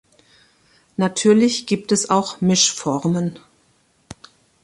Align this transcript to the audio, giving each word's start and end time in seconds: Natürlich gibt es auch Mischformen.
Natürlich 0.97 1.67
gibt 1.67 1.91
es 1.91 2.09
auch 2.09 2.41
Mischformen. 2.41 3.37